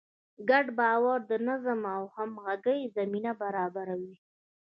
ګډ 0.49 0.65
باور 0.79 1.19
د 1.31 1.33
نظم 1.47 1.81
او 1.95 2.03
همغږۍ 2.15 2.81
زمینه 2.95 3.31
برابروي. 3.41 4.15